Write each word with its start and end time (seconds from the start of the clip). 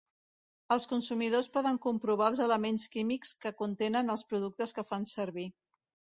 Els 0.75 0.87
consumidors 0.93 1.49
poden 1.57 1.77
comprovar 1.83 2.31
els 2.33 2.41
elements 2.47 2.87
químics 2.95 3.35
que 3.45 3.53
contenen 3.61 4.11
els 4.17 4.27
productes 4.33 4.77
que 4.81 4.87
fan 4.91 5.09
servir. 5.15 5.47